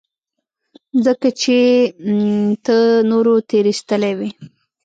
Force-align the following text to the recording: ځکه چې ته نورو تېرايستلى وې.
ځکه 1.05 1.27
چې 1.41 1.57
ته 2.65 2.77
نورو 3.09 3.33
تېرايستلى 3.49 4.11
وې. 4.17 4.29